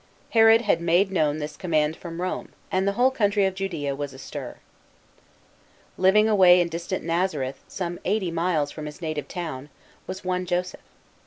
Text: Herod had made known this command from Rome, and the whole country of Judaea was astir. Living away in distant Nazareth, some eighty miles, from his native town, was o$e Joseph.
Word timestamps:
Herod 0.31 0.61
had 0.61 0.81
made 0.81 1.11
known 1.11 1.37
this 1.37 1.55
command 1.55 1.95
from 1.95 2.19
Rome, 2.23 2.53
and 2.71 2.87
the 2.87 2.93
whole 2.93 3.11
country 3.11 3.45
of 3.45 3.53
Judaea 3.53 3.95
was 3.95 4.15
astir. 4.15 4.57
Living 5.95 6.27
away 6.27 6.59
in 6.59 6.69
distant 6.69 7.03
Nazareth, 7.03 7.59
some 7.67 7.99
eighty 8.03 8.31
miles, 8.31 8.71
from 8.71 8.87
his 8.87 8.99
native 8.99 9.27
town, 9.27 9.69
was 10.07 10.25
o$e 10.25 10.43
Joseph. 10.43 10.81